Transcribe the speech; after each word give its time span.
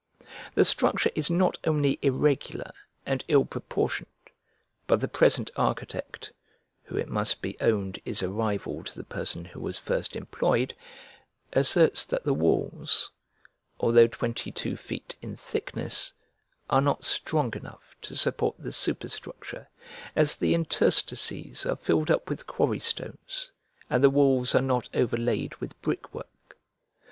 The 0.55 0.65
structure 0.65 1.11
is 1.13 1.29
not 1.29 1.59
only 1.63 1.99
irregular 2.01 2.71
and 3.05 3.23
ill 3.27 3.45
proportioned, 3.45 4.07
but 4.87 4.99
the 4.99 5.07
present 5.07 5.51
architect 5.55 6.31
(who, 6.81 6.97
it 6.97 7.07
must 7.07 7.39
be 7.39 7.55
owned, 7.61 7.99
is 8.03 8.23
a 8.23 8.27
rival 8.29 8.83
to 8.83 8.95
the 8.97 9.03
person 9.03 9.45
who 9.45 9.59
was 9.59 9.77
first 9.77 10.15
employed) 10.15 10.73
asserts 11.53 12.03
that 12.05 12.23
the 12.23 12.33
walls, 12.33 13.11
although 13.79 14.07
twenty 14.07 14.51
two 14.51 14.75
feet 14.75 15.15
in 15.21 15.35
thickness, 15.35 16.11
are 16.67 16.81
not 16.81 17.05
strong 17.05 17.53
enough 17.55 17.95
to 18.01 18.15
support 18.15 18.55
the 18.57 18.71
superstructure, 18.71 19.69
as 20.15 20.35
the 20.35 20.55
interstices 20.55 21.63
are 21.67 21.75
filled 21.75 22.09
up 22.09 22.27
with 22.27 22.47
quarrystones, 22.47 23.51
and 23.87 24.03
the 24.03 24.09
walls 24.09 24.55
are 24.55 24.63
not 24.63 24.89
overlaid 24.95 25.53
with 25.57 25.79
brickwork. 25.83 26.57